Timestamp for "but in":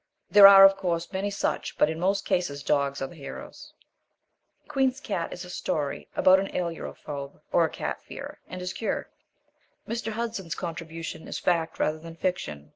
1.77-1.99